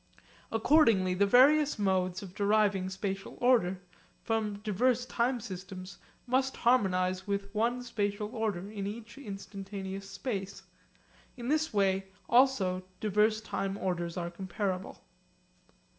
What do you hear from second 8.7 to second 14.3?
in each instantaneous space. In this way also diverse time orders